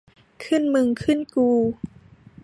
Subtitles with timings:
[0.45, 1.49] ขึ้นมึงขึ้นกู